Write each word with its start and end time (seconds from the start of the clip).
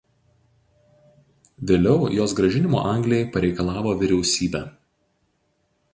Vėliau 1.71 2.09
jos 2.19 2.35
gražinimo 2.41 2.81
Anglijai 2.95 3.29
pareikalavo 3.37 3.97
vyriausybė. 4.03 4.67